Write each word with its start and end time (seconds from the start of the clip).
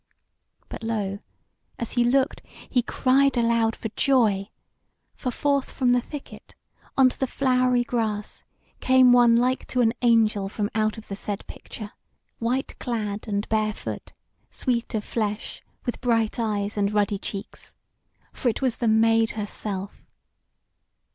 But 0.67 0.81
lo! 0.81 1.19
as 1.77 1.91
he 1.91 2.03
looked 2.03 2.43
he 2.67 2.81
cried 2.81 3.37
aloud 3.37 3.75
for 3.75 3.89
joy, 3.89 4.47
for 5.13 5.29
forth 5.29 5.69
from 5.69 5.91
the 5.91 6.01
thicket 6.01 6.55
on 6.97 7.09
to 7.09 7.19
the 7.19 7.27
flowery 7.27 7.83
grass 7.83 8.43
came 8.79 9.11
one 9.13 9.35
like 9.35 9.67
to 9.67 9.81
an 9.81 9.93
angel 10.01 10.49
from 10.49 10.71
out 10.73 10.97
of 10.97 11.07
the 11.07 11.15
said 11.15 11.45
picture, 11.45 11.91
white 12.39 12.79
clad 12.79 13.27
and 13.27 13.47
bare 13.47 13.73
foot, 13.73 14.11
sweet 14.49 14.95
of 14.95 15.03
flesh, 15.03 15.61
with 15.85 16.01
bright 16.01 16.39
eyes 16.39 16.77
and 16.77 16.91
ruddy 16.91 17.19
cheeks; 17.19 17.75
for 18.33 18.49
it 18.49 18.59
was 18.59 18.77
the 18.77 18.87
Maid 18.87 19.29
herself. 19.37 20.03